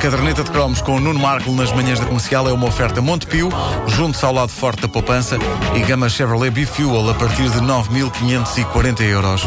caderneta 0.00 0.42
de 0.42 0.50
cromos 0.50 0.80
com 0.80 0.96
o 0.96 1.00
Nuno 1.00 1.20
Marco 1.20 1.52
nas 1.52 1.70
manhãs 1.72 2.00
da 2.00 2.06
comercial 2.06 2.48
é 2.48 2.52
uma 2.52 2.66
oferta 2.66 3.02
Montepio, 3.02 3.50
junto 3.86 4.24
ao 4.24 4.32
lado 4.32 4.50
forte 4.50 4.80
da 4.80 4.88
poupança 4.88 5.36
e 5.74 5.80
gama 5.80 6.08
Chevrolet 6.08 6.50
B-Fuel 6.50 7.10
a 7.10 7.14
partir 7.14 7.50
de 7.50 7.58
9.540 7.58 9.00
euros. 9.02 9.42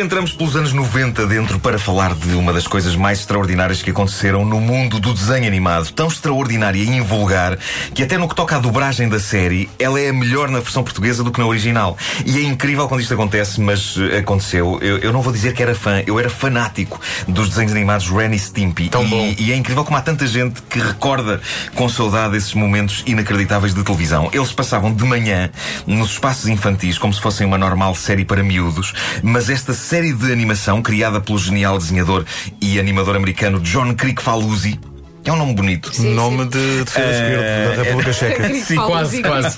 Hoje 0.00 0.06
entramos 0.06 0.32
pelos 0.32 0.56
anos 0.56 0.72
90 0.72 1.26
dentro 1.26 1.60
para 1.60 1.78
falar 1.78 2.14
de 2.14 2.34
uma 2.34 2.54
das 2.54 2.66
coisas 2.66 2.96
mais 2.96 3.18
extraordinárias 3.18 3.82
que 3.82 3.90
aconteceram 3.90 4.46
no 4.46 4.58
mundo 4.58 4.98
do 4.98 5.12
desenho 5.12 5.46
animado. 5.46 5.92
Tão 5.92 6.08
extraordinária 6.08 6.78
e 6.78 6.88
invulgar 6.88 7.58
que, 7.94 8.02
até 8.02 8.16
no 8.16 8.26
que 8.26 8.34
toca 8.34 8.56
à 8.56 8.58
dobragem 8.58 9.10
da 9.10 9.20
série, 9.20 9.68
ela 9.78 10.00
é 10.00 10.10
melhor 10.10 10.48
na 10.48 10.60
versão 10.60 10.82
portuguesa 10.82 11.22
do 11.22 11.30
que 11.30 11.38
na 11.38 11.46
original. 11.46 11.98
E 12.24 12.38
é 12.38 12.42
incrível 12.44 12.88
quando 12.88 13.02
isto 13.02 13.12
acontece, 13.12 13.60
mas 13.60 13.94
uh, 13.98 14.16
aconteceu. 14.18 14.78
Eu, 14.80 14.96
eu, 15.00 15.12
não 15.12 15.20
vou 15.20 15.34
dizer 15.34 15.52
que 15.52 15.62
era 15.62 15.74
fã, 15.74 16.02
eu 16.06 16.18
era 16.18 16.30
fanático 16.30 16.98
dos 17.28 17.50
desenhos 17.50 17.72
animados 17.72 18.08
Ren 18.08 18.30
e 18.32 18.38
Stimpy. 18.38 18.88
Tão 18.88 19.06
bom. 19.06 19.34
E, 19.38 19.48
e 19.48 19.52
é 19.52 19.56
incrível 19.56 19.84
como 19.84 19.98
há 19.98 20.00
tanta 20.00 20.26
gente 20.26 20.62
que 20.62 20.78
recorda 20.78 21.42
com 21.74 21.86
saudade 21.90 22.38
esses 22.38 22.54
momentos 22.54 23.02
inacreditáveis 23.04 23.74
de 23.74 23.84
televisão. 23.84 24.30
Eles 24.32 24.50
passavam 24.50 24.94
de 24.94 25.04
manhã 25.04 25.50
nos 25.86 26.12
espaços 26.12 26.48
infantis 26.48 26.96
como 26.96 27.12
se 27.12 27.20
fossem 27.20 27.46
uma 27.46 27.58
normal 27.58 27.94
série 27.94 28.24
para 28.24 28.42
miúdos, 28.42 28.94
mas 29.22 29.50
esta 29.50 29.74
série 29.90 30.12
de 30.12 30.32
animação 30.32 30.80
criada 30.80 31.20
pelo 31.20 31.36
genial 31.36 31.76
desenhador 31.76 32.24
e 32.60 32.78
animador 32.78 33.16
americano 33.16 33.58
John 33.58 33.92
Kricfalusi. 33.92 34.78
É 35.24 35.32
um 35.32 35.36
nome 35.36 35.54
bonito. 35.54 35.94
Sim, 35.94 36.14
nome 36.14 36.46
de 36.46 36.84
defesa 36.84 37.06
Eh, 37.06 37.12
esquerda 37.12 37.76
da 37.76 37.82
República 37.82 38.12
Checa. 38.12 38.54
Sim, 38.54 38.76
quase, 38.76 39.22
quase. 39.22 39.56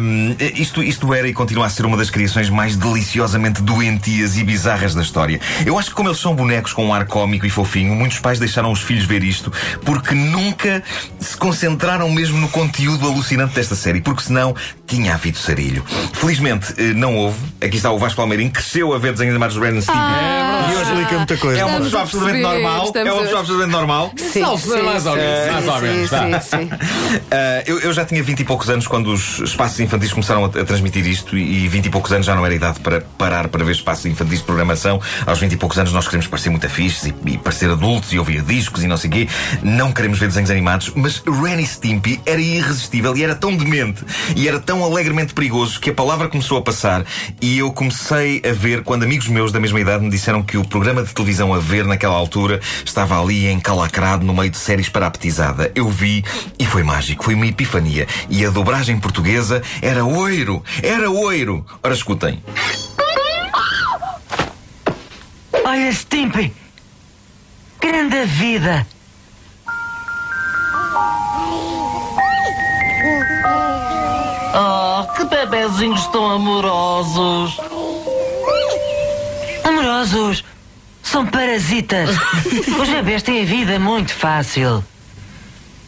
Um, 0.00 0.34
isto, 0.54 0.82
isto 0.82 1.12
era 1.14 1.28
e 1.28 1.34
continua 1.34 1.66
a 1.66 1.68
ser 1.68 1.84
uma 1.84 1.96
das 1.96 2.08
criações 2.10 2.48
mais 2.48 2.74
deliciosamente 2.74 3.60
doentias 3.62 4.36
e 4.36 4.44
bizarras 4.44 4.94
da 4.94 5.02
história. 5.02 5.40
Eu 5.64 5.78
acho 5.78 5.90
que, 5.90 5.94
como 5.94 6.08
eles 6.08 6.18
são 6.18 6.34
bonecos 6.34 6.72
com 6.72 6.86
um 6.86 6.94
ar 6.94 7.04
cómico 7.06 7.44
e 7.46 7.50
fofinho, 7.50 7.94
muitos 7.94 8.18
pais 8.18 8.38
deixaram 8.38 8.72
os 8.72 8.80
filhos 8.80 9.04
ver 9.04 9.22
isto 9.22 9.52
porque 9.84 10.14
nunca 10.14 10.82
se 11.20 11.36
concentraram 11.36 12.10
mesmo 12.10 12.38
no 12.38 12.48
conteúdo 12.48 13.06
alucinante 13.06 13.54
desta 13.54 13.74
série, 13.74 14.00
porque 14.00 14.22
senão 14.22 14.54
tinha 14.86 15.14
havido 15.14 15.36
sarilho. 15.38 15.84
Felizmente, 16.14 16.72
eh, 16.78 16.94
não 16.94 17.14
houve. 17.14 17.38
Aqui 17.60 17.76
está 17.76 17.90
o 17.90 17.98
Vasco 17.98 18.16
Palmeirim, 18.16 18.48
cresceu 18.48 18.94
a 18.94 18.98
ver 18.98 19.12
desenhos 19.12 19.32
animados 19.32 19.54
de 19.54 19.60
Ren 19.60 19.76
and 19.76 19.82
Stimpy. 19.82 20.45
E 20.70 20.76
hoje 20.76 20.90
explica 20.90 21.16
muita 21.16 21.36
coisa. 21.36 21.60
É 21.60 21.64
uma 21.64 21.80
pessoa 21.80 22.02
absolutamente 22.02 22.42
perceber, 22.42 22.62
normal. 22.62 22.92
É 22.94 23.02
uma 23.12 23.20
a- 23.20 23.22
pessoa 23.24 23.40
absolutamente 23.40 23.72
normal. 23.72 24.12
Sim, 24.16 24.44
sim, 24.58 24.82
mais 24.82 25.06
ou 25.06 25.16
menos, 25.16 25.52
mais 25.52 25.66
ou. 25.66 25.72
Ah, 27.30 27.62
eu, 27.66 27.80
eu 27.80 27.92
já 27.92 28.04
tinha 28.04 28.22
20 28.22 28.40
e 28.40 28.44
poucos 28.44 28.68
anos 28.70 28.86
quando 28.86 29.12
os 29.12 29.38
espaços 29.40 29.78
infantis 29.80 30.12
começaram 30.12 30.44
a, 30.44 30.48
a 30.48 30.64
transmitir 30.64 31.06
isto 31.06 31.36
e 31.36 31.68
20 31.68 31.86
e 31.86 31.90
poucos 31.90 32.12
anos 32.12 32.26
já 32.26 32.34
não 32.34 32.44
era 32.44 32.54
idade 32.54 32.80
para 32.80 33.00
parar 33.18 33.48
para 33.48 33.64
ver 33.64 33.72
espaços 33.72 34.06
infantis 34.06 34.38
de 34.38 34.44
programação. 34.44 35.00
Aos 35.26 35.38
20 35.38 35.52
e 35.52 35.56
poucos 35.56 35.78
anos 35.78 35.92
nós 35.92 36.06
queremos 36.06 36.26
parecer 36.26 36.50
muito 36.50 36.66
afixes 36.66 37.04
e, 37.06 37.14
e 37.26 37.38
parecer 37.38 37.70
adultos 37.70 38.12
e 38.12 38.18
ouvir 38.18 38.42
discos 38.42 38.82
e 38.82 38.86
não 38.86 38.96
sei 38.96 39.10
o 39.10 39.12
quê. 39.12 39.28
Não 39.62 39.92
queremos 39.92 40.18
ver 40.18 40.28
desenhos 40.28 40.50
animados, 40.50 40.92
mas 40.94 41.22
Ren 41.26 41.60
e 41.60 41.66
Stimpy 41.66 42.20
era 42.26 42.40
irresistível 42.40 43.16
e 43.16 43.22
era 43.24 43.34
tão 43.34 43.54
demente 43.56 44.04
e 44.34 44.48
era 44.48 44.58
tão 44.60 44.84
alegremente 44.84 45.34
perigoso 45.34 45.80
que 45.80 45.90
a 45.90 45.94
palavra 45.94 46.28
começou 46.28 46.58
a 46.58 46.62
passar 46.62 47.04
e 47.40 47.58
eu 47.58 47.72
comecei 47.72 48.42
a 48.48 48.52
ver 48.52 48.82
quando 48.82 49.02
amigos 49.04 49.28
meus 49.28 49.52
da 49.52 49.60
mesma 49.60 49.80
idade 49.80 50.02
me 50.04 50.10
disseram 50.10 50.42
que 50.46 50.56
o 50.56 50.66
programa 50.66 51.02
de 51.02 51.12
televisão 51.12 51.52
a 51.52 51.58
ver 51.58 51.84
naquela 51.84 52.14
altura 52.14 52.60
estava 52.84 53.20
ali 53.20 53.50
encalacrado 53.50 54.24
no 54.24 54.32
meio 54.32 54.50
de 54.50 54.56
séries 54.56 54.88
para 54.88 55.06
a 55.06 55.10
petizada. 55.10 55.72
Eu 55.74 55.88
vi 55.88 56.24
e 56.58 56.64
foi 56.64 56.82
mágico, 56.82 57.24
foi 57.24 57.34
uma 57.34 57.46
epifania. 57.46 58.06
E 58.30 58.46
a 58.46 58.50
dobragem 58.50 58.98
portuguesa 58.98 59.62
era 59.82 60.04
oiro, 60.04 60.62
era 60.82 61.10
oiro. 61.10 61.66
Ora, 61.82 61.92
escutem. 61.92 62.42
Olha, 65.64 65.92
Stimpy! 65.92 66.54
Grande 67.80 68.24
vida! 68.26 68.86
Oh, 74.54 75.06
que 75.14 75.24
bebezinhos 75.24 76.06
tão 76.06 76.30
amorosos! 76.30 77.65
Amorosos? 79.96 80.44
São 81.02 81.24
parasitas! 81.24 82.10
Os 82.80 82.88
bebês 82.88 83.22
têm 83.22 83.42
a 83.42 83.44
vida 83.46 83.78
muito 83.78 84.12
fácil. 84.12 84.84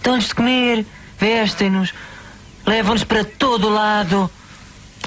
Dão-lhes 0.02 0.28
de 0.28 0.34
comer, 0.34 0.86
vestem-nos, 1.18 1.92
levam-nos 2.64 3.04
para 3.04 3.24
todo 3.24 3.68
lado 3.68 4.30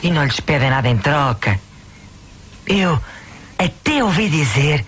e 0.03 0.11
não 0.11 0.23
lhes 0.23 0.40
pedem 0.40 0.69
nada 0.69 0.88
em 0.88 0.97
troca. 0.97 1.59
Eu 2.67 3.00
até 3.57 4.03
ouvi 4.03 4.29
dizer 4.29 4.85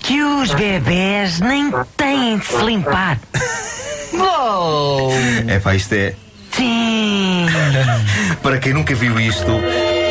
que 0.00 0.22
os 0.22 0.52
bebês 0.52 1.40
nem 1.40 1.70
têm 1.96 2.38
de 2.38 2.44
se 2.44 2.62
limpar. 2.62 3.18
Uou! 4.12 5.12
É 5.46 5.58
pá, 5.58 5.74
isto 5.74 5.94
é. 5.94 6.14
Sim! 6.52 7.46
Para 8.42 8.58
quem 8.58 8.74
nunca 8.74 8.94
viu 8.94 9.18
isto, 9.20 9.52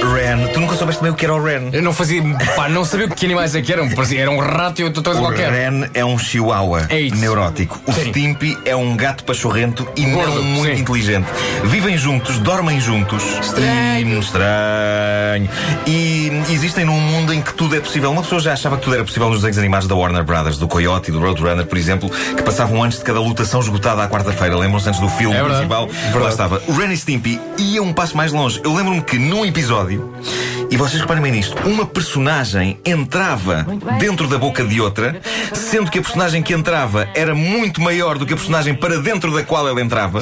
Ren, 0.04 0.48
tu 0.54 0.60
nunca 0.60 0.76
soubeste 0.76 1.02
bem 1.02 1.12
o 1.12 1.16
que 1.16 1.26
era 1.26 1.34
o 1.34 1.44
Ren. 1.44 1.70
Eu 1.72 1.82
não 1.82 1.94
fazia. 1.94 2.22
Pá, 2.56 2.70
não 2.70 2.86
sabia 2.86 3.08
que 3.10 3.26
animais 3.26 3.56
é 3.56 3.62
que 3.62 3.72
eram. 3.74 3.90
Parecia- 3.90 4.22
Era 4.22 4.32
um 4.32 4.40
rato 4.40 4.82
e 4.82 4.84
outra 4.84 5.02
coisa 5.04 5.20
O 5.20 5.24
qualquer. 5.24 5.52
Ren 5.52 5.88
é 5.94 6.04
um 6.06 6.18
chihuahua 6.18 6.86
É 6.90 7.02
neurótico. 7.10 7.80
O 7.86 7.92
Sim. 7.94 8.10
Stimpy 8.10 8.58
é 8.66 8.76
um 8.76 8.96
gato 8.96 9.24
pachorrento 9.24 9.88
e 9.96 10.06
Gordo, 10.06 10.36
não 10.36 10.44
muito 10.44 10.76
sim. 10.76 10.82
inteligente. 10.82 11.28
Vivem 11.64 11.98
juntos, 11.98 12.40
dormem 12.40 12.80
juntos. 12.80 13.24
Estranho. 13.42 14.16
E, 14.16 14.20
estranho. 14.20 15.50
E 15.86 16.32
existem 16.50 16.86
num 16.86 17.00
mundo 17.00 17.34
em 17.34 17.42
que 17.42 17.54
tudo 17.54 17.76
é 17.76 17.80
possível. 17.80 18.12
Uma 18.12 18.22
pessoa 18.22 18.40
já 18.42 18.54
achava 18.54 18.78
que 18.78 18.84
tudo 18.84 18.96
era 18.96 19.04
possível 19.04 19.28
nos 19.30 19.38
desenhos 19.40 19.58
animados 19.58 19.88
da 19.88 19.96
Warner 19.96 20.24
Brothers, 20.24 20.58
do 20.58 20.68
Coyote 20.68 21.10
e 21.10 21.14
do 21.14 21.20
Roadrunner, 21.20 21.66
por 21.66 21.78
exemplo, 21.78 22.10
que 22.10 22.42
passavam 22.44 22.84
antes 22.84 23.00
de 23.00 23.04
cada 23.04 23.20
lutação 23.20 23.60
esgotada 23.60 24.04
à 24.04 24.08
quarta-feira. 24.08 24.56
Lembram-se 24.58 24.88
antes 24.90 25.00
do 25.02 25.10
filme 25.10 25.36
É 25.36 25.44
verdade. 25.44 25.68
principal? 25.68 25.90
Lá 26.22 26.30
estava. 26.30 26.62
O 26.68 26.74
Ren 26.74 26.92
e 26.92 26.98
Stimpy 26.98 27.40
ia 27.58 27.82
um 27.84 27.94
passo 27.94 28.16
mais 28.18 28.32
longe. 28.32 28.60
Eu 28.64 28.74
lembro-me 28.74 29.02
que 29.02 29.18
num 29.20 29.46
episódio, 29.46 29.87
rádio 29.88 30.12
e 30.70 30.76
vocês 30.76 31.02
reparem 31.02 31.24
bem 31.24 31.32
nisto, 31.32 31.56
uma 31.68 31.86
personagem 31.86 32.80
entrava 32.86 33.66
dentro 34.00 34.28
da 34.28 34.38
boca 34.38 34.64
de 34.64 34.82
outra, 34.82 35.20
sendo 35.54 35.90
que 35.90 36.00
a 36.00 36.02
personagem 36.02 36.44
que 36.44 36.54
entrava 36.54 37.08
era 37.16 37.34
muito 37.34 37.82
maior 37.82 38.18
do 38.18 38.26
que 38.26 38.34
a 38.34 38.36
personagem 38.38 38.74
para 38.74 39.00
dentro 39.00 39.34
da 39.34 39.44
qual 39.44 39.68
ela 39.68 39.82
entrava. 39.82 40.22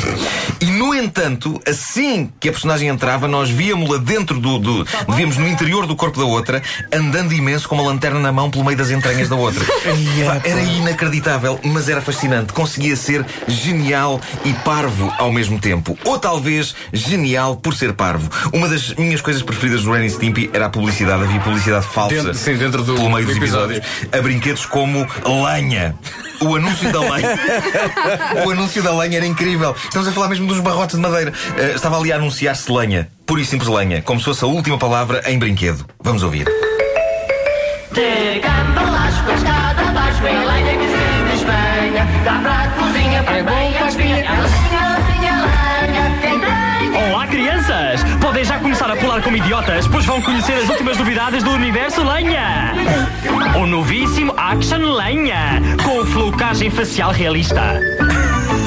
E 0.61 0.65
no 0.65 0.93
entanto, 0.93 1.59
assim 1.67 2.31
que 2.39 2.49
a 2.49 2.51
personagem 2.51 2.89
entrava, 2.89 3.27
nós 3.27 3.49
víamos-la 3.49 3.97
dentro 3.97 4.39
do, 4.39 4.59
do. 4.59 4.87
víamos 5.15 5.37
no 5.37 5.47
interior 5.47 5.85
do 5.87 5.95
corpo 5.95 6.19
da 6.19 6.25
outra, 6.25 6.61
andando 6.93 7.33
imenso 7.33 7.67
com 7.67 7.75
uma 7.75 7.83
lanterna 7.83 8.19
na 8.19 8.31
mão 8.31 8.49
pelo 8.49 8.63
meio 8.63 8.77
das 8.77 8.91
entranhas 8.91 9.29
da 9.29 9.35
outra. 9.35 9.63
Era 10.43 10.61
inacreditável, 10.61 11.59
mas 11.63 11.89
era 11.89 12.01
fascinante. 12.01 12.53
Conseguia 12.53 12.95
ser 12.95 13.25
genial 13.47 14.19
e 14.43 14.53
parvo 14.53 15.11
ao 15.17 15.31
mesmo 15.31 15.59
tempo. 15.59 15.97
Ou 16.03 16.17
talvez 16.17 16.75
genial 16.93 17.55
por 17.55 17.73
ser 17.73 17.93
parvo. 17.93 18.29
Uma 18.53 18.67
das 18.67 18.93
minhas 18.95 19.21
coisas 19.21 19.41
preferidas 19.41 19.83
do 19.83 19.91
Ren 19.91 20.05
e 20.05 20.09
Stimpy 20.35 20.49
era 20.53 20.65
a 20.65 20.69
publicidade. 20.69 21.23
Havia 21.23 21.39
publicidade 21.39 21.85
falsa 21.87 22.15
Dentro- 22.15 22.33
sim, 22.33 22.55
dentro 22.57 22.83
do- 22.83 22.95
pelo 22.95 23.09
meio 23.09 23.25
do 23.25 23.27
dos 23.27 23.37
episódio. 23.37 23.77
episódios. 23.77 24.13
A 24.13 24.21
brinquedos 24.21 24.65
como 24.65 25.07
lenha. 25.25 25.95
O 26.41 26.55
anúncio 26.55 26.91
da 26.91 26.99
lenha. 26.99 27.39
o 28.45 28.49
anúncio 28.51 28.83
da 28.83 28.91
lenha 28.97 29.17
era 29.17 29.25
incrível. 29.25 29.73
Estamos 29.83 30.07
a 30.07 30.11
falar 30.11 30.27
mesmo 30.27 30.47
dos 30.47 30.59
barrotes 30.59 30.95
de 30.97 31.01
madeira. 31.01 31.31
Eh, 31.57 31.71
estava 31.75 31.97
ali 31.97 32.11
a 32.11 32.17
anunciar-se 32.17 32.69
lenha. 32.71 33.07
Pura 33.25 33.41
e 33.41 33.45
simples 33.45 33.69
lenha. 33.69 34.01
Como 34.01 34.19
se 34.19 34.25
fosse 34.25 34.43
a 34.43 34.47
última 34.47 34.77
palavra 34.77 35.21
em 35.25 35.39
brinquedo. 35.39 35.85
Vamos 36.03 36.21
ouvir. 36.23 36.45
Escada 39.33 39.81
abaixo 39.89 40.21
lenha 40.23 40.77
que 40.77 40.87
se 40.87 41.31
despenha 41.31 42.05
Dá 42.23 42.39
para 42.43 42.63
a 42.63 42.67
cozinha 42.67 43.23
para 43.23 43.37
É 43.37 43.43
bem 43.43 43.73
Olá, 47.11 47.27
crianças! 47.27 47.94
Podem 48.35 48.49
já 48.49 48.59
começar 48.59 48.91
a 48.91 48.97
pular 48.97 49.21
como 49.21 49.37
idiotas, 49.37 49.87
pois 49.87 50.05
vão 50.05 50.21
conhecer 50.21 50.55
as 50.55 50.67
últimas 50.67 50.97
novidades 50.97 51.41
do 51.41 51.51
universo 51.51 52.03
lenha! 52.03 52.73
O 53.57 53.65
novíssimo 53.65 54.33
Action 54.35 54.93
Lenha, 54.93 55.61
com 55.81 56.05
flocagem 56.07 56.69
facial 56.69 57.11
realista. 57.13 57.79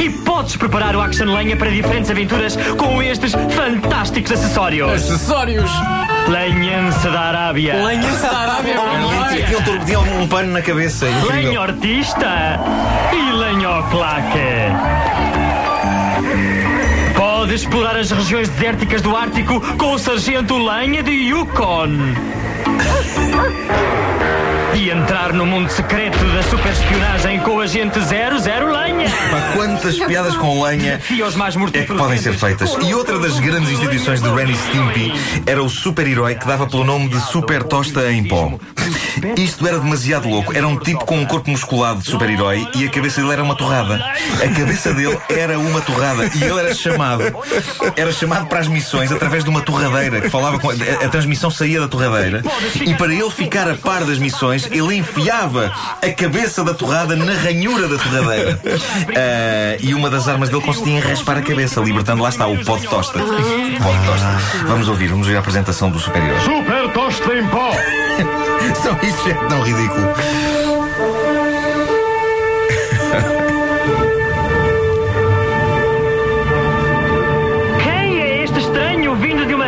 E 0.02 0.08
podes 0.08 0.56
preparar 0.56 0.96
o 0.96 1.02
Action 1.02 1.26
Lenha 1.34 1.54
para 1.54 1.70
diferentes 1.70 2.10
aventuras 2.10 2.56
com 2.78 3.02
estes 3.02 3.32
fantásticos 3.54 4.32
acessórios. 4.32 4.90
Acessórios! 4.90 5.70
Lenhense 6.28 7.06
da 7.10 7.20
Arábia. 7.20 7.74
Lenha-se 7.84 8.22
da 8.22 8.38
Arábia. 8.38 8.74
Tinha, 9.28 9.44
tinha 9.44 9.58
um, 9.58 9.62
tur- 9.64 9.84
tinha 9.84 10.00
um 10.00 10.26
pano 10.28 10.50
na 10.50 10.62
cabeça. 10.62 11.04
Lenha 11.30 11.60
Artista 11.60 12.58
e 13.12 13.32
Lenha 13.32 13.82
Claque. 13.90 15.17
Pode 17.38 17.55
explorar 17.55 17.96
as 17.96 18.11
regiões 18.11 18.49
desérticas 18.49 19.00
do 19.00 19.14
Ártico 19.14 19.61
com 19.76 19.93
o 19.93 19.99
Sargento 19.99 20.58
Lenha 20.58 21.05
de 21.05 21.12
Yukon. 21.12 21.87
E 24.74 24.90
entrar 24.90 25.32
no 25.32 25.46
mundo 25.46 25.70
secreto 25.70 26.18
da 26.18 26.42
superespionagem 26.42 27.40
com 27.40 27.56
o 27.56 27.60
agente 27.60 27.98
00 28.00 28.72
Lenha. 28.72 29.08
Pá, 29.08 29.52
quantas 29.54 29.98
piadas 29.98 30.36
com 30.36 30.62
lenha 30.62 31.00
é 31.72 31.82
que 31.82 31.94
podem 31.94 32.18
ser 32.18 32.34
feitas. 32.34 32.76
E 32.82 32.94
outra 32.94 33.18
das 33.18 33.38
grandes 33.38 33.70
instituições 33.70 34.20
de 34.20 34.28
Ren 34.28 34.50
e 34.50 34.56
Stimpy 34.56 35.12
era 35.46 35.62
o 35.62 35.68
super-herói 35.68 36.34
que 36.34 36.46
dava 36.46 36.66
pelo 36.66 36.84
nome 36.84 37.08
de 37.08 37.20
Super 37.20 37.62
Tosta 37.62 38.10
em 38.10 38.24
Pó. 38.24 38.58
Isto 39.36 39.66
era 39.66 39.78
demasiado 39.78 40.28
louco. 40.28 40.56
Era 40.56 40.66
um 40.66 40.76
tipo 40.76 41.04
com 41.04 41.18
um 41.18 41.26
corpo 41.26 41.50
musculado 41.50 42.00
de 42.00 42.10
super-herói 42.10 42.66
e 42.74 42.86
a 42.86 42.90
cabeça 42.90 43.20
dele 43.20 43.32
era 43.32 43.42
uma 43.42 43.56
torrada. 43.56 43.96
A 43.96 44.48
cabeça 44.48 44.94
dele 44.94 45.18
era 45.28 45.58
uma 45.58 45.80
torrada 45.80 46.30
e 46.34 46.44
ele 46.44 46.60
era 46.60 46.74
chamado 46.74 47.24
era 47.96 48.12
chamado 48.12 48.46
para 48.46 48.60
as 48.60 48.68
missões 48.68 49.10
através 49.12 49.44
de 49.44 49.50
uma 49.50 49.60
torradeira 49.60 50.20
que 50.20 50.30
falava 50.30 50.58
com 50.58 50.70
a, 50.70 50.74
a 50.74 51.08
transmissão 51.08 51.50
saía 51.50 51.80
da 51.80 51.88
torradeira 51.88 52.42
e 52.84 52.94
para 52.94 53.12
ele 53.12 53.28
ficar 53.30 53.68
a 53.68 53.74
par 53.74 54.04
das 54.04 54.18
missões 54.18 54.57
ele 54.66 54.96
enfiava 54.96 55.72
a 56.02 56.10
cabeça 56.10 56.62
da 56.64 56.75
torrada 56.75 57.16
na 57.16 57.32
ranhura 57.32 57.88
da 57.88 57.99
torradeira. 57.99 58.60
Ah, 58.64 59.76
e 59.81 59.94
uma 59.94 60.10
das 60.10 60.28
armas 60.28 60.49
dele 60.49 60.62
consistia 60.62 60.93
em 60.93 61.00
raspar 61.00 61.38
a 61.38 61.43
cabeça 61.43 61.81
libertando 61.81 62.22
lá 62.22 62.28
está 62.28 62.46
o 62.46 62.56
pó 62.64 62.76
de 62.76 62.87
tosta. 62.87 63.19
Pó 63.19 63.25
de 63.25 64.06
tosta. 64.06 64.66
Vamos 64.66 64.88
ouvir 64.88 65.08
vamos 65.08 65.26
ouvir 65.26 65.37
a 65.37 65.40
apresentação 65.40 65.90
do 65.90 65.99
super-herói 65.99 66.40
Super 66.40 66.93
tosta 66.93 67.34
em 67.34 67.46
pó! 67.49 67.70
só 68.82 68.99
isso 69.06 69.28
é 69.28 69.34
tão 69.49 69.62
ridículo 69.62 71.27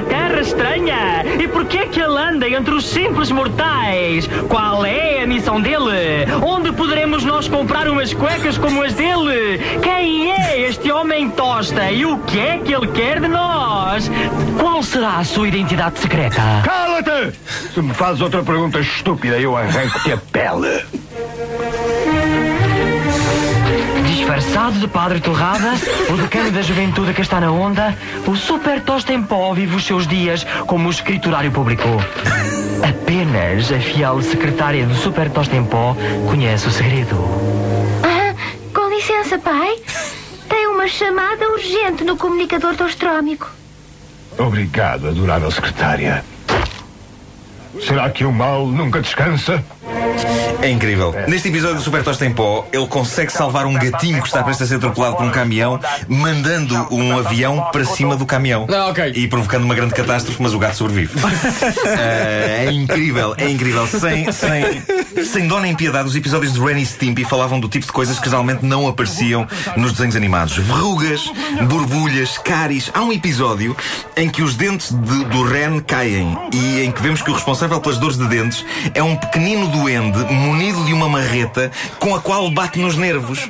uma 0.01 0.03
terra 0.03 0.41
estranha? 0.41 1.23
E 1.39 1.47
por 1.47 1.67
que 1.67 1.79
é 1.79 1.87
que 1.87 2.01
ele 2.01 2.19
anda 2.19 2.49
entre 2.49 2.75
os 2.75 2.87
simples 2.87 3.31
mortais? 3.31 4.27
Qual 4.49 4.85
é 4.85 5.23
a 5.23 5.27
missão 5.27 5.61
dele? 5.61 6.27
Onde 6.43 6.73
poderemos 6.73 7.25
nós 7.25 7.47
comprar 7.49 7.87
umas 7.89 8.15
cuecas 8.15 8.57
como 8.57 8.83
as 8.83 8.95
dele? 8.95 9.59
Quem 9.83 10.33
é 10.33 10.69
este 10.69 10.91
homem 10.91 11.29
tosta? 11.31 11.91
E 11.91 12.07
o 12.07 12.19
que 12.21 12.41
é 12.41 12.59
que 12.59 12.73
ele 12.73 12.87
quer 12.89 13.21
de 13.21 13.29
nós? 13.29 14.11
Qual 14.59 14.83
será 14.83 15.19
a 15.19 15.25
sua 15.25 15.49
identidade 15.49 15.99
secreta? 15.99 16.41
Cala-te! 16.65 17.37
Se 17.75 17.83
me 17.83 17.93
fazes 17.93 18.23
outra 18.23 18.43
pergunta 18.43 18.81
estúpida, 18.81 19.39
eu 19.39 19.57
arranco-te 19.57 20.13
a 20.13 20.17
pele. 20.17 21.10
Disfarçado 24.41 24.81
de 24.81 24.89
padre 24.89 25.21
Torrada, 25.21 25.75
o 26.09 26.17
decano 26.17 26.51
da 26.51 26.63
juventude 26.63 27.13
que 27.13 27.21
está 27.21 27.39
na 27.39 27.53
onda, 27.53 27.95
o 28.27 28.35
super 28.35 28.81
tosta 28.83 29.13
em 29.13 29.23
pó 29.23 29.53
vive 29.53 29.77
os 29.77 29.85
seus 29.85 30.09
dias 30.09 30.45
como 30.67 30.89
o 30.89 30.91
escriturário 30.91 31.53
publicou. 31.53 32.01
Apenas 32.83 33.71
a 33.71 33.79
fiel 33.79 34.23
secretária 34.23 34.87
do 34.87 34.95
super 34.95 35.29
tosta 35.31 35.55
em 35.55 35.63
pó 35.63 35.95
conhece 36.27 36.67
o 36.67 36.71
segredo. 36.71 37.17
Ah, 38.03 38.35
com 38.73 38.89
licença, 38.89 39.39
pai. 39.39 39.77
Tem 40.49 40.67
uma 40.69 40.89
chamada 40.89 41.47
urgente 41.51 42.03
no 42.03 42.17
comunicador 42.17 42.75
tostrómico. 42.75 43.51
Obrigado, 44.39 45.09
adorável 45.09 45.51
secretária. 45.51 46.25
Será 47.87 48.09
que 48.09 48.25
o 48.25 48.33
mal 48.33 48.67
nunca 48.67 49.03
descansa? 49.03 49.63
É 50.63 50.69
incrível. 50.71 51.15
Neste 51.27 51.49
episódio 51.49 51.77
do 51.77 51.83
Super 51.83 52.03
Tosta 52.03 52.27
em 52.27 52.33
Pó, 52.33 52.67
ele 52.73 52.87
consegue 52.87 53.33
salvar 53.33 53.65
um 53.67 53.73
gatinho 53.75 54.21
que 54.21 54.29
está 54.29 54.43
prestes 54.43 54.67
a 54.67 54.69
ser 54.69 54.75
atropelado 54.77 55.17
por 55.17 55.25
um 55.25 55.31
caminhão, 55.31 55.81
mandando 56.07 56.75
um 56.91 57.17
avião 57.19 57.69
para 57.73 57.85
cima 57.85 58.15
do 58.15 58.27
caminhão. 58.27 58.67
Ah, 58.71 58.89
ok. 58.89 59.13
E 59.17 59.27
provocando 59.27 59.65
uma 59.65 59.75
grande 59.75 59.95
catástrofe, 59.95 60.41
mas 60.43 60.53
o 60.53 60.59
gato 60.59 60.77
sobrevive. 60.77 61.19
Ah, 61.87 61.91
é 62.67 62.71
incrível, 62.73 63.35
é 63.39 63.49
incrível. 63.49 63.87
Sem, 63.87 64.31
sem, 64.33 64.83
sem 65.25 65.49
dó 65.49 65.61
nem 65.61 65.75
piedade, 65.75 66.09
os 66.09 66.15
episódios 66.15 66.53
de 66.53 66.61
Ren 66.61 66.79
e 66.79 66.85
Stimpy 66.85 67.25
falavam 67.25 67.59
do 67.59 67.69
tipo 67.69 67.87
de 67.87 67.93
coisas 67.93 68.19
que 68.19 68.29
geralmente 68.29 68.65
não 68.65 68.87
apareciam 68.87 69.47
nos 69.77 69.93
desenhos 69.93 70.15
animados. 70.17 70.57
Verrugas, 70.59 71.31
borbulhas, 71.69 72.37
cáries. 72.39 72.91
Há 72.93 73.01
um 73.03 73.13
episódio 73.13 73.75
em 74.17 74.29
que 74.29 74.43
os 74.43 74.55
dentes 74.55 74.93
de- 74.93 75.25
do 75.25 75.43
Ren 75.43 75.81
caem 75.81 76.37
e 76.53 76.83
em 76.83 76.91
que 76.91 77.01
vemos 77.03 77.23
que 77.23 77.31
o 77.31 77.35
responsável 77.35 77.81
pelas 77.81 77.99
dores 77.99 78.19
de 78.19 78.27
dentes 78.29 78.65
é 78.95 79.03
um 79.03 79.17
pequenino 79.17 79.67
duende 79.69 80.19
munido 80.51 80.85
de 80.85 80.93
uma 80.93 81.09
marreta 81.09 81.71
com 81.99 82.15
a 82.15 82.21
qual 82.21 82.51
bate 82.51 82.79
nos 82.79 82.97
nervos. 82.97 83.49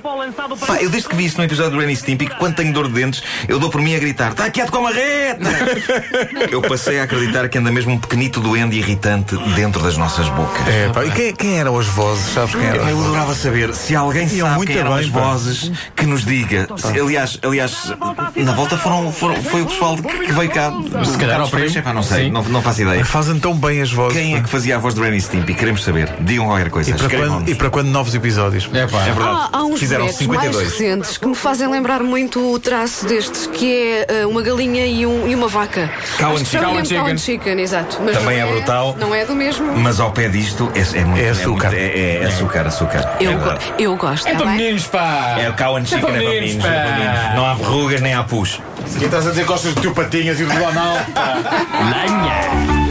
Pá, 0.66 0.76
eu 0.80 0.90
desde 0.90 1.08
que 1.08 1.16
vi 1.16 1.24
isso 1.24 1.38
no 1.38 1.44
episódio 1.44 1.72
do 1.72 1.78
Ren 1.78 1.90
e 1.90 1.96
Stimpy, 1.96 2.26
que 2.26 2.36
quando 2.36 2.54
tenho 2.56 2.72
dor 2.72 2.88
de 2.88 2.94
dentes, 2.94 3.22
eu 3.48 3.58
dou 3.58 3.70
por 3.70 3.80
mim 3.80 3.94
a 3.94 3.98
gritar: 3.98 4.32
Está 4.32 4.50
quieto 4.50 4.70
com 4.70 4.78
a 4.78 4.82
marreta! 4.82 5.50
eu 6.50 6.60
passei 6.62 7.00
a 7.00 7.04
acreditar 7.04 7.48
que 7.48 7.58
anda 7.58 7.70
mesmo 7.72 7.92
um 7.94 7.98
pequenito 7.98 8.40
duende 8.40 8.76
irritante 8.78 9.36
dentro 9.54 9.82
das 9.82 9.96
nossas 9.96 10.28
bocas. 10.28 10.66
É, 10.68 10.88
pá, 10.90 11.04
e 11.04 11.10
quem, 11.10 11.34
quem 11.34 11.58
eram 11.58 11.78
as 11.78 11.86
vozes? 11.86 12.32
Sabes 12.34 12.54
quem 12.54 12.64
eram? 12.66 12.88
Eu 12.88 13.00
adorava 13.00 13.34
saber 13.34 13.74
se 13.74 13.94
alguém 13.96 14.28
Iam 14.28 14.46
sabe 14.46 14.56
muito 14.56 14.68
quem 14.72 14.78
eram 14.80 14.94
bem, 14.94 15.04
as 15.04 15.10
pá. 15.10 15.20
vozes 15.20 15.72
que 15.96 16.06
nos 16.06 16.24
diga. 16.24 16.68
Se- 16.76 17.00
aliás, 17.00 17.38
aliás, 17.42 17.94
na 18.36 18.52
volta 18.52 18.76
foram, 18.76 19.10
foram- 19.12 19.42
foi 19.42 19.62
o 19.62 19.66
pessoal 19.66 19.96
que 19.96 20.10
que 20.26 20.32
veio 20.32 20.50
cá. 20.50 20.72
Se 21.04 21.16
calhar 21.16 21.40
ao 21.40 21.48
primo. 21.48 21.78
epá, 21.78 21.92
não 21.92 22.02
sei, 22.02 22.24
Sim. 22.26 22.30
não, 22.30 22.42
não 22.44 22.62
faço 22.62 22.82
ideia. 22.82 23.04
Fazem 23.04 23.38
tão 23.38 23.54
bem 23.54 23.80
as 23.80 23.90
vozes. 23.92 24.16
Quem 24.18 24.36
é 24.36 24.40
que 24.40 24.48
fazia 24.48 24.76
a 24.76 24.78
voz 24.78 24.94
do 24.94 25.02
Ren 25.02 25.14
e 25.16 25.20
Stimpy? 25.20 25.54
Queremos 25.54 25.82
saber. 25.82 26.12
Digam 26.20 26.46
qualquer 26.46 26.70
coisa. 26.70 26.89
E 26.90 26.94
para, 26.94 27.08
quando, 27.18 27.48
e 27.48 27.54
para 27.54 27.70
quando 27.70 27.88
novos 27.88 28.14
episódios? 28.14 28.68
É 28.72 28.86
pá. 28.86 28.98
É 29.02 29.12
verdade. 29.12 29.48
Há, 29.52 29.58
há 29.58 29.62
uns 29.64 29.78
Fizeram 29.80 30.04
bonecos 30.06 30.26
mais 30.26 30.40
52. 30.42 30.72
recentes 30.72 31.16
que 31.18 31.26
me 31.26 31.34
fazem 31.34 31.68
lembrar 31.70 32.02
muito 32.02 32.52
o 32.52 32.58
traço 32.58 33.06
destes, 33.06 33.46
que 33.46 33.72
é 33.72 34.06
eh, 34.22 34.26
uma 34.26 34.42
galinha 34.42 34.86
e, 34.86 35.06
um- 35.06 35.28
e 35.28 35.34
uma 35.34 35.48
vaca. 35.48 35.90
Cow 36.18 36.32
and 36.32 36.44
chicken. 36.44 36.60
chama 36.60 36.68
Cow 36.68 36.78
and 36.80 36.84
chicken. 36.86 37.18
chicken, 37.18 37.60
exato. 37.60 37.98
Mas 38.04 38.16
Também 38.16 38.38
não 38.40 38.48
é 38.48 38.52
brutal. 38.52 38.96
Não 38.98 39.14
é 39.14 39.24
do 39.24 39.34
mesmo. 39.34 39.72
Mas 39.78 40.00
ao 40.00 40.10
pé 40.12 40.28
disto 40.28 40.70
é, 40.74 40.98
é 40.98 41.04
muito. 41.04 41.22
É 41.24 41.30
açúcar. 41.30 41.70
muito- 41.70 41.80
é, 41.80 42.16
é 42.22 42.24
açúcar, 42.26 42.66
açúcar. 42.66 43.16
Eu, 43.20 43.32
é 43.32 43.34
go- 43.36 43.58
eu 43.78 43.96
gosto, 43.96 44.26
É 44.28 44.32
tá 44.32 44.38
para 44.38 44.50
meninos, 44.52 44.86
pá. 44.86 45.36
É 45.38 45.48
o 45.50 45.54
cow 45.54 45.76
and 45.76 45.84
chicken, 45.86 45.98
é 45.98 46.02
para 46.02 46.12
meninos. 46.18 46.64
é 46.64 46.68
para 46.68 46.90
pá. 46.90 46.96
meninos. 46.98 47.34
Não 47.36 47.46
há 47.46 47.54
verrugas 47.54 48.00
nem 48.00 48.14
há 48.14 48.22
pus. 48.22 48.60
E 49.00 49.04
estás 49.04 49.26
a 49.26 49.30
dizer 49.30 49.42
que 49.42 49.48
gostas 49.48 49.74
de 49.74 49.80
teu 49.82 49.92
patinhas 49.92 50.40
e 50.40 50.44
do 50.44 50.52
Donald? 50.52 51.04
Lenha! 51.14 52.50
Lenha, 52.50 52.89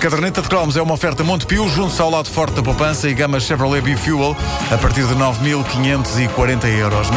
caderneta 0.00 0.40
de 0.40 0.48
cromos 0.48 0.78
é 0.78 0.82
uma 0.82 0.94
oferta 0.94 1.22
Montepio, 1.22 1.68
junto 1.68 2.02
ao 2.02 2.08
lado 2.08 2.30
forte 2.30 2.54
da 2.54 2.62
poupança 2.62 3.06
e 3.06 3.12
gama 3.12 3.38
Chevrolet 3.38 3.82
B-Fuel 3.82 4.34
a 4.70 4.78
partir 4.78 5.06
de 5.06 5.14
9.540 5.14 6.64
euros. 6.78 7.10